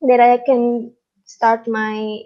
[0.00, 0.92] then I can
[1.24, 2.20] start my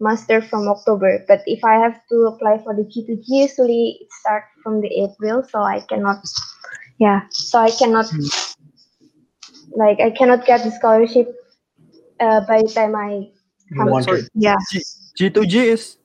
[0.00, 1.24] master from October.
[1.28, 5.42] But if I have to apply for the G2G, usually it starts from the April,
[5.42, 6.24] so I cannot.
[6.98, 8.06] Yeah, so I cannot.
[9.76, 11.34] Like I cannot get the scholarship
[12.20, 13.30] uh, by the time I
[13.76, 13.90] come.
[13.90, 14.56] want Yeah,
[15.16, 15.98] G two G is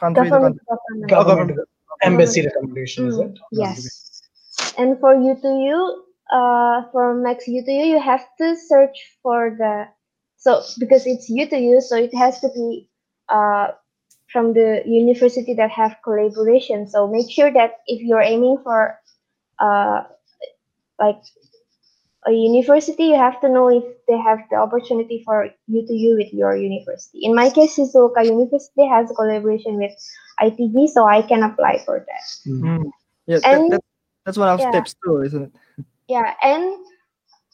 [0.00, 0.60] country to government.
[0.66, 1.08] country.
[1.08, 1.10] government.
[1.10, 1.68] government government.
[2.02, 4.22] embassy recommendation is Mm, it Yes.
[4.78, 8.98] And for U to U, uh, for MEXT U to U, you have to search
[9.22, 9.86] for the
[10.36, 12.88] so because it's U to U, so it has to be
[13.28, 13.68] uh
[14.32, 16.86] from the university that have collaboration.
[16.88, 18.98] So make sure that if you're aiming for
[19.58, 20.02] uh
[20.98, 21.20] like
[22.26, 26.16] a university, you have to know if they have the opportunity for U to U
[26.16, 27.20] with your university.
[27.22, 29.92] In my case, Shizuoka University has a collaboration with
[30.40, 32.50] ITB, so I can apply for that.
[32.50, 32.60] Mm.
[32.60, 32.88] Hmm.
[33.26, 33.80] Yeah, And- that,
[34.24, 34.70] that's one of yeah.
[34.70, 35.84] tips too, isn't it?
[36.08, 36.78] Yeah, and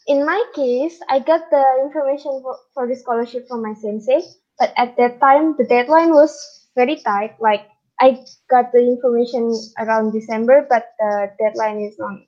[0.07, 4.21] in my case, I got the information for, for the scholarship from my sensei,
[4.59, 6.33] but at that time the deadline was
[6.77, 7.33] very tight.
[7.41, 7.63] Like
[8.01, 8.19] I
[8.51, 12.27] got the information around December, but the deadline is on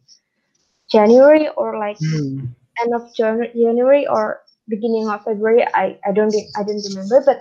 [0.90, 2.52] January or like Hmm.
[2.82, 5.64] end of Jan- January or beginning of February.
[5.74, 7.40] I, I don't I don't remember, but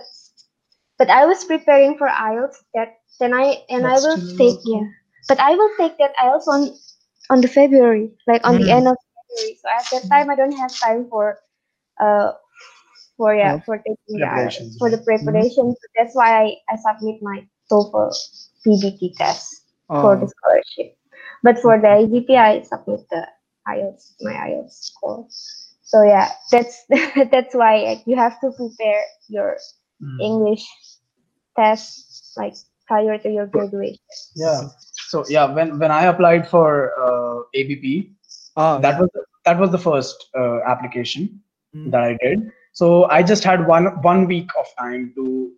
[0.98, 2.56] but I was preparing for IELTS.
[2.74, 2.88] That
[3.20, 4.86] then I and I will take yeah,
[5.28, 6.70] but I will take that IELTS on
[7.30, 8.70] on the February, like on the Mm.
[8.70, 9.58] end of February.
[9.62, 11.38] So at that time, I don't have time for
[12.00, 12.32] uh
[13.16, 15.44] for yeah for taking the IELTS, for the right.
[15.44, 15.74] preparation.
[15.74, 18.12] So that's why I, I submit my TOEFL
[18.66, 19.62] PBT test
[20.00, 20.96] for the Oh, scholarship.
[21.42, 23.26] But for the IGP, I submit the
[23.68, 25.26] IELTS, my IELTS score.
[25.82, 26.84] So yeah, that's
[27.32, 29.56] that's why like, you have to prepare your
[30.02, 30.18] Mm.
[30.20, 30.64] English
[31.56, 32.54] test like
[32.86, 33.98] prior to your graduation.
[34.34, 34.68] yeah
[35.12, 36.68] so yeah when when i applied for
[37.06, 37.86] uh, abp
[38.56, 39.10] oh, that was
[39.44, 41.30] that was the first uh, application
[41.74, 41.90] Mm.
[41.90, 42.52] that i did.
[42.78, 45.54] So i just had one one week of time to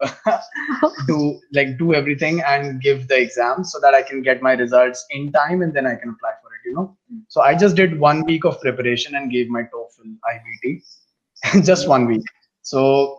[1.08, 5.04] do like do everything and give the exam so that i can get my results
[5.10, 6.96] in time and then i can apply for it you know?
[7.28, 12.06] So i just did one week of preparation and gave my toefl ibt just one
[12.06, 12.22] week.
[12.62, 13.18] So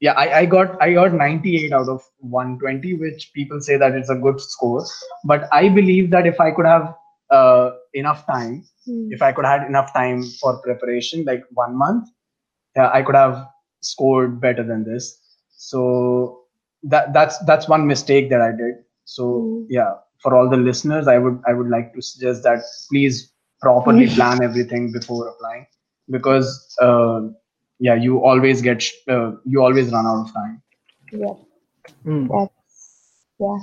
[0.00, 4.10] yeah I, I got i got 98 out of 120 which people say that it's
[4.10, 4.84] a good score
[5.24, 6.94] but i believe that if i could have
[7.30, 9.08] uh, enough time Hmm.
[9.10, 12.08] if I could have had enough time for preparation, like one month,
[12.76, 13.46] yeah, I could have
[13.80, 15.18] scored better than this.
[15.56, 16.40] So
[16.84, 18.74] that that's that's one mistake that I did.
[19.04, 19.66] So Mm.
[19.68, 22.60] yeah, for all the listeners, I would I would like to suggest that
[22.90, 24.14] please properly Mm.
[24.14, 25.66] plan everything before applying
[26.10, 27.20] because uh,
[27.78, 30.62] yeah, you always get uh, you always run out of time.
[31.12, 31.34] Yeah,
[32.04, 32.26] Hmm.
[32.28, 32.52] that's
[33.40, 33.58] yeah.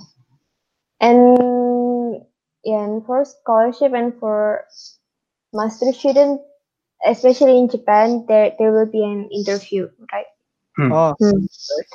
[0.99, 2.21] And
[2.63, 4.65] yeah, and for scholarship and for
[5.53, 6.41] master student,
[7.05, 10.25] especially in Japan, there there will be an interview, right?
[10.89, 11.15] Oh,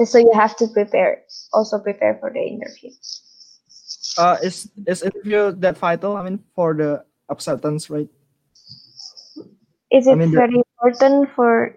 [0.05, 2.91] So you have to prepare, also prepare for the interview.
[4.16, 6.16] uh, is is interview that vital?
[6.16, 8.09] I mean, for the acceptance right
[9.91, 11.77] Is I it mean, the- very important for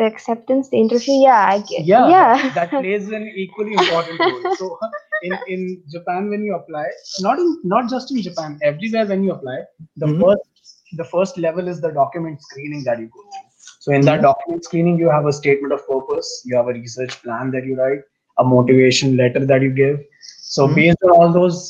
[0.00, 1.14] the acceptance, the interview?
[1.28, 1.92] Yeah, I guess.
[1.92, 2.36] yeah, Yeah.
[2.36, 4.78] That, that plays an equally important role so
[5.22, 5.62] in in
[5.94, 6.84] japan when you apply
[7.26, 9.58] not in not just in japan everywhere when you apply
[10.04, 10.20] the Mhm.
[10.20, 13.48] first the first level is the document screening that you go through
[13.86, 17.14] so in that document screening you have a statement of purpose you have a research
[17.24, 18.02] plan that you write
[18.38, 19.98] a motivation letter that you give
[20.56, 20.80] so Mhm.
[20.80, 21.60] based on all those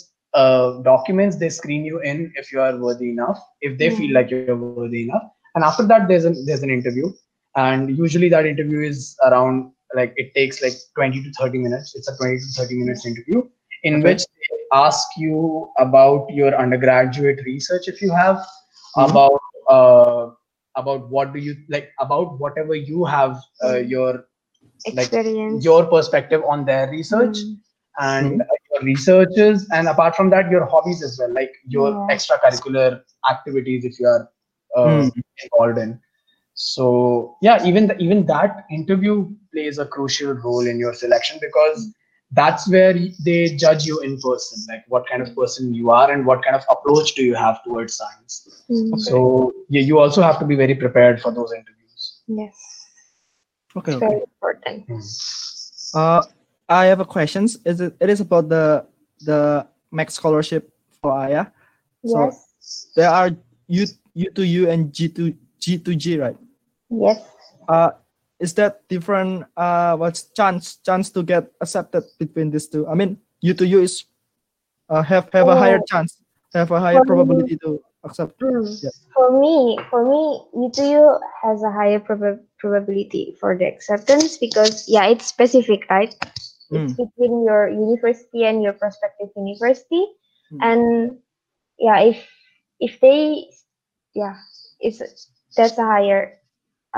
[0.43, 3.39] uh, documents they screen you in if you are worthy enough
[3.71, 4.19] if they feel Mhm.
[4.19, 5.09] like you're worthy enough
[5.39, 6.97] and after that there's an there's an interview
[7.57, 12.09] and usually that interview is around like it takes like 20 to 30 minutes it's
[12.09, 13.43] a 20 to 30 minutes interview
[13.83, 14.17] in Okay.
[14.17, 18.39] which they ask you about your undergraduate research if you have
[18.97, 19.17] Mhm.
[19.17, 20.31] about uh,
[20.77, 24.25] about what do you like about whatever you have uh, your
[24.93, 25.67] like Experience.
[25.67, 27.59] your perspective on their research Mm.
[27.99, 32.11] and uh, your researches and apart from that your hobbies as well like your Yeah.
[32.11, 34.29] extracurricular activities if you are
[34.77, 35.11] uh, Mm.
[35.45, 36.01] involved in
[36.63, 39.15] so yeah even the, even that interview
[39.53, 41.87] plays a crucial role in your selection because
[42.33, 42.93] that's where
[43.29, 46.55] they judge you in person like what kind of person you are and what kind
[46.55, 48.35] of approach do you have towards science
[48.71, 48.99] Mm.
[49.01, 52.55] so yeah, you also have to be very prepared for those interviews Yes.
[53.77, 53.93] Okay.
[53.93, 54.07] It's okay.
[54.09, 55.03] very important.
[55.95, 56.23] Uh,
[56.69, 57.59] I have a questions.
[57.65, 57.97] Is it?
[58.01, 58.87] It is about the
[59.27, 60.71] the MEXT scholarship
[61.03, 61.47] for Aya.
[62.07, 62.47] So- Yes.
[62.95, 63.31] There are
[63.81, 66.39] U U to U and G to G to G, right?
[66.91, 67.23] Yes.
[67.69, 67.91] Uh,
[68.39, 69.47] is that different?
[69.57, 72.87] Uh, what's chance chance to get accepted between these two?
[72.89, 74.05] I mean, U to U is
[74.89, 75.87] uh, have have a higher Oh.
[75.87, 76.19] chance,
[76.55, 78.41] have a higher For me- probability to accept.
[78.41, 78.65] Mm.
[78.83, 78.91] Yeah.
[79.15, 85.07] For me, for me, UTU has a higher proba- probability for the acceptance because yeah,
[85.07, 86.15] it's specific, right?
[86.73, 90.07] It's between your university and your prospective university,
[90.51, 90.59] Mm.
[90.63, 90.83] and
[91.79, 92.19] yeah, if
[92.81, 93.47] if they
[94.15, 94.35] yeah,
[94.81, 94.99] it's
[95.57, 96.40] that's a higher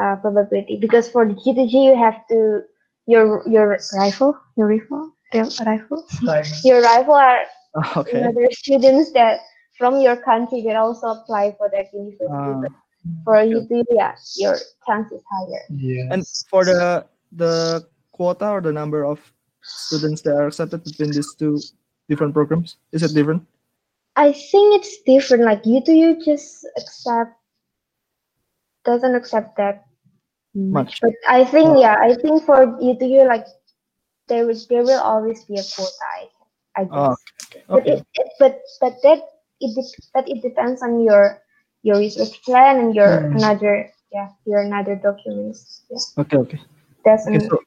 [0.00, 2.62] uh, probability because for the G2G you have to
[3.06, 6.46] your your rifle your rifle your rifle Right.
[6.64, 7.42] your rifle are
[7.96, 8.20] Okay.
[8.20, 9.40] another students that
[9.78, 12.28] from your country that also apply for that university.
[12.30, 12.72] Uh, But
[13.24, 15.62] for you to yeah, your chance is higher.
[15.70, 16.12] Yeah.
[16.12, 19.18] and for the the quota or the number of
[19.62, 21.58] students that are accepted between these two
[22.08, 23.42] different programs, is it different?
[24.16, 25.44] I think it's different.
[25.44, 27.32] Like you to you just accept
[28.84, 29.84] doesn't accept that
[30.54, 31.00] Much.
[31.00, 33.46] But I think yeah, I think for you to you like
[34.28, 36.06] there will there will always be a quota.
[36.18, 36.92] I, I guess.
[36.92, 37.14] Oh,
[37.72, 37.92] But Okay.
[37.92, 39.20] it, it but but that
[39.60, 39.72] it
[40.14, 41.40] but it depends on your
[41.82, 43.36] your research plan and your Hmm.
[43.36, 45.82] another yeah your another documents.
[45.90, 46.36] Yeah, Okay.
[46.38, 46.60] Okay.
[47.04, 47.38] that's Okay.
[47.50, 47.58] So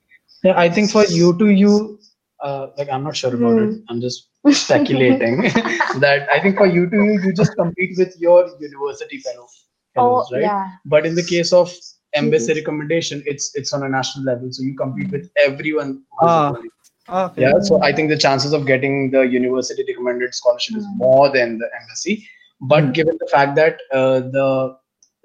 [0.44, 2.00] Yeah, I think for you to you,
[2.42, 3.72] uh, like I'm not sure about it.
[3.90, 5.42] I'm just speculating
[6.04, 9.48] that I think for you to you, you just compete with your university fellow
[9.98, 10.42] oh right?
[10.42, 11.74] yeah But in the case of
[12.14, 15.92] embassy recommendation, it's it's on a national level, so you compete with everyone.
[16.20, 16.54] who's Ah.
[17.26, 17.42] okay.
[17.42, 20.98] Yeah, so I think the chances of getting the university recommended scholarship is Mm.
[21.04, 22.16] more than the embassy.
[22.62, 22.94] But Mm.
[23.00, 24.48] given the fact that uh, the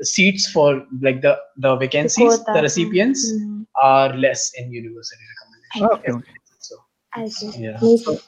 [0.02, 0.68] seats for
[1.06, 1.34] like the
[1.66, 2.52] the vacancies, quota.
[2.56, 5.86] the recipients Mm, are less in university recommendation.
[5.94, 6.12] Okay.
[6.18, 6.36] okay.
[6.68, 6.76] So
[7.22, 7.50] I see.
[7.68, 7.78] yeah.
[7.86, 8.18] Me too.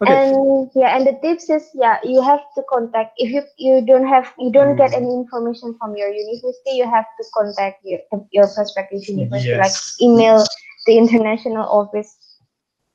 [0.00, 0.12] Okay.
[0.14, 4.06] And yeah, and the tips is yeah, you have to contact if you you don't
[4.06, 7.98] have you don't get any information from your university, you have to contact your
[8.30, 10.44] your prospective university, like email
[10.86, 12.16] the international office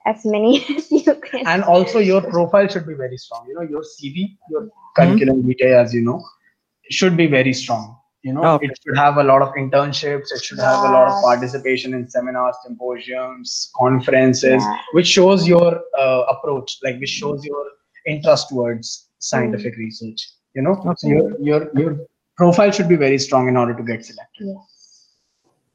[0.06, 1.47] as many as you can.
[1.47, 5.01] and also your profile should be very strong you know your cv your mm-hmm.
[5.01, 6.22] curriculum vitae as you know
[6.89, 7.97] should be very strong
[8.28, 8.67] you know Okay.
[8.67, 12.03] it should have a lot of internships it should have a lot of participation in
[12.15, 13.49] seminars symposiums
[13.82, 14.78] conferences Yeah.
[14.97, 15.69] which shows your
[16.03, 17.63] uh, approach like which shows your
[18.13, 18.88] interest towards
[19.32, 20.21] scientific research
[20.55, 21.91] you know so your your your
[22.41, 24.69] profile should be very strong in order to get selected Yes.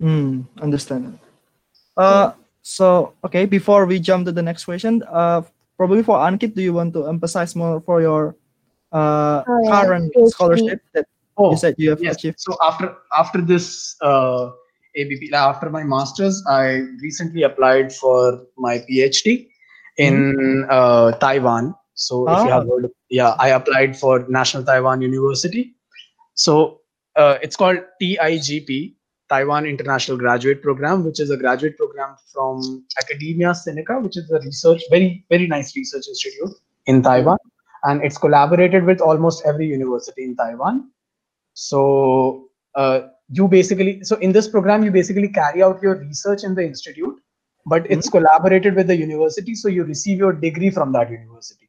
[0.00, 1.18] Mm, understand.
[1.96, 2.30] Uh,
[2.62, 5.42] so okay, before we jump to the next question, uh,
[5.76, 8.36] probably for Ankit, do you want to emphasize more for your
[8.92, 9.70] uh Oh, yeah.
[9.72, 10.30] current PhD.
[10.34, 11.06] scholarship that
[11.38, 12.16] oh you said you have yes.
[12.16, 12.40] achieved?
[12.40, 14.50] so after after this uh,
[14.96, 19.48] ABP after my masters I recently applied for my PhD
[19.96, 21.74] in uh, Taiwan.
[21.94, 22.58] So if you Ah.
[22.58, 25.74] have heard of, yeah I applied for National Taiwan University.
[26.34, 26.80] So
[27.16, 28.94] uh, it's called TIGP
[29.28, 34.40] Taiwan International Graduate Program which is a graduate program from Academia Sinica which is a
[34.40, 36.54] research very very nice research institute
[36.86, 37.38] in Taiwan.
[37.84, 40.90] And it's collaborated with almost every university in Taiwan
[41.66, 41.80] so
[42.82, 42.98] uh,
[43.38, 47.16] you basically so in this program you basically carry out your research in the institute
[47.72, 51.68] but it's collaborated with the university so you receive your degree from that university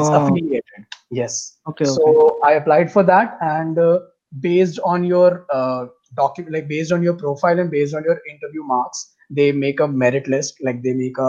[0.00, 0.14] It's Oh.
[0.18, 0.84] affiliated.
[1.16, 1.34] Yes.
[1.70, 1.84] Okay.
[1.86, 1.94] okay.
[1.96, 2.12] So
[2.48, 3.98] I applied for that, and uh,
[4.44, 5.26] based on your
[5.58, 5.82] uh,
[6.20, 9.02] document, like based on your profile and based on your interview marks,
[9.40, 10.62] they make a merit list.
[10.68, 11.28] Like they make a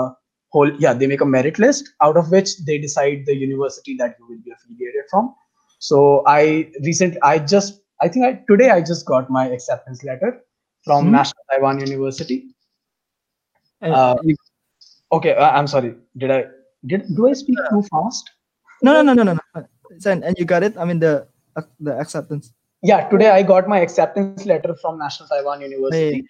[0.57, 4.15] whole, yeah, they make a merit list out of which they decide the university that
[4.21, 5.29] you will be affiliated from.
[5.91, 6.47] So I
[6.89, 10.41] recently, I just, I think I today I just got my acceptance letter
[10.83, 11.11] from Hmm.
[11.11, 12.55] National Taiwan University.
[13.81, 14.35] Uh, you-
[15.11, 15.95] Okay, I- I'm sorry.
[16.17, 16.45] Did I
[16.87, 18.31] did do I speak too fast?
[18.81, 19.65] no, no, no, no, no, no.
[20.11, 20.75] And, and you got it.
[20.77, 22.51] I mean the uh, the acceptance.
[22.81, 26.15] Yeah, today I got my acceptance letter from National Taiwan University.
[26.15, 26.23] Hey,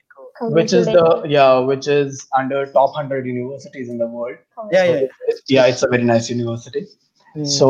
[0.58, 4.38] which is the yeah which is under top 100 universities in the world
[4.72, 5.00] Yeah, yeah.
[5.30, 6.88] So, yeah it's a very nice university
[7.36, 7.46] yeah.
[7.46, 7.68] so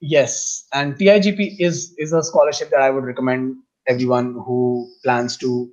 [0.00, 3.56] yes and tigp is is a scholarship that i would recommend
[3.88, 5.68] everyone who plans to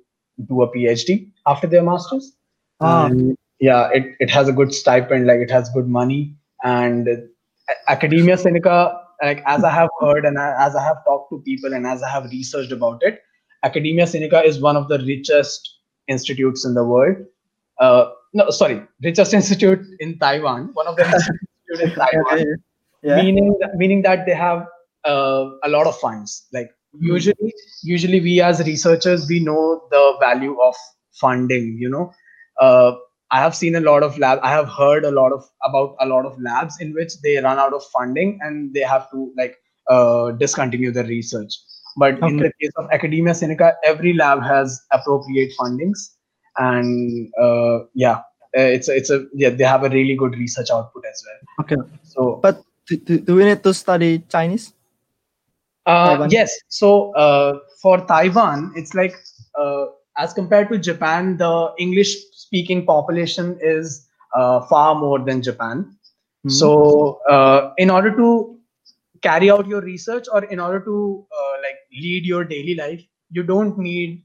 [0.48, 2.36] do a phd after their masters.
[2.80, 3.06] Ah.
[3.06, 6.36] And, yeah it, it has a good stipend like it has good money.
[6.62, 11.38] And a- academia sinica like as i have heard and as i have talked to
[11.40, 13.22] people and as i have researched about it
[13.64, 17.16] academia sinica is one of the richest institutes in the world.
[17.78, 21.04] Uh, no sorry richest institute in taiwan one of the
[21.80, 22.56] in taiwan
[23.06, 24.66] yeah, meaning that, meaning that they have
[25.04, 26.46] uh, a lot of funds.
[26.52, 27.06] Like Hmm.
[27.06, 27.52] usually
[27.82, 30.74] usually we as researchers we know the value of
[31.20, 32.12] funding you know?
[32.60, 32.92] Uh,
[33.30, 36.06] i have seen a lot of lab i have heard a lot of about a
[36.06, 39.56] lot of labs in which they run out of funding and they have to like
[39.90, 41.52] uh, discontinue their research.
[41.98, 45.98] But in the case of academia sinica every lab has appropriate fundings
[46.58, 48.18] and uh, yeah
[48.56, 51.64] uh, it's a, it's a yeah they have a really good research output as well.
[51.64, 51.98] Okay.
[52.04, 54.72] so But do, do, do we need to study Chinese?
[55.86, 56.52] Uh, yes.
[56.68, 59.14] So uh, for Taiwan, it's like
[59.58, 59.86] uh,
[60.18, 65.96] as compared to Japan, the English-speaking population is uh, far more than Japan.
[66.42, 66.48] Hmm.
[66.50, 68.58] So uh, in order to
[69.22, 73.42] carry out your research or in order to uh, like lead your daily life, you
[73.42, 74.22] don't need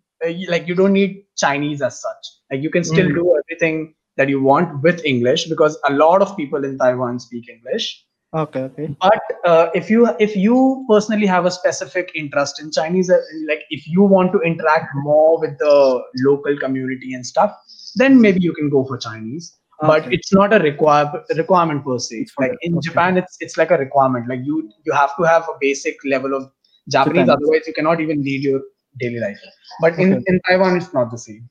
[0.49, 2.28] like you don't need Chinese as such.
[2.51, 3.16] Like you can still Mm.
[3.16, 7.49] do everything that you want with English because a lot of people in Taiwan speak
[7.49, 8.95] English Okay, okay.
[9.01, 13.63] but uh, if you if you personally have a specific interest in chinese uh, like
[13.69, 17.51] if you want to interact more with the local community and stuff
[17.95, 22.15] then maybe you can go for chinese but it's not a require, requirement per se
[22.21, 22.88] It's like in okay.
[22.88, 26.34] japan it's it's like a requirement like you you have to have a basic level
[26.34, 26.49] of
[26.88, 27.36] japanese Japanese.
[27.36, 28.61] otherwise you cannot even lead your
[28.97, 29.41] daily life
[29.82, 30.23] but in Okay.
[30.27, 31.49] in taiwan it's not the same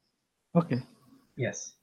[0.57, 0.81] Okay.
[1.37, 1.75] yes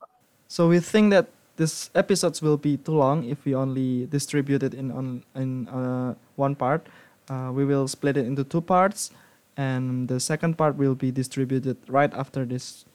[0.56, 1.28] So we think that
[1.58, 6.14] this episodes will be too long if we only distribute it in on in uh,
[6.38, 6.86] one part.
[7.28, 9.12] Uh, we will split it into two parts,
[9.58, 12.86] and the second part will be distributed right after this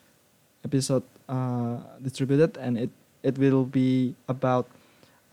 [0.64, 2.90] episode uh, distributed, and it
[3.22, 4.70] it will be about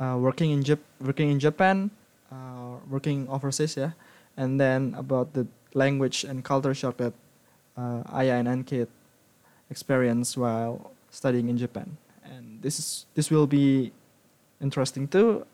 [0.01, 1.91] uh, working in Jap- working in Japan,
[2.33, 3.93] uh, working overseas, yeah,
[4.35, 7.13] and then about the language and culture shock that
[7.77, 8.89] uh, Aya and Ankit
[9.69, 11.97] experience while studying in Japan.
[12.61, 13.91] This is this will be
[14.61, 15.45] interesting too.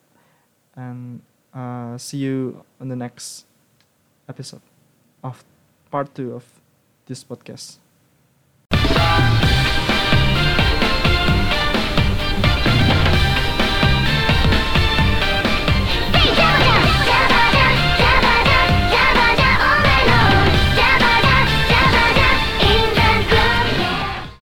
[0.76, 1.22] And
[1.54, 3.46] uh, see you on the next
[4.28, 4.62] episode
[5.24, 5.44] of
[5.92, 6.44] part two of
[7.06, 7.78] this podcast.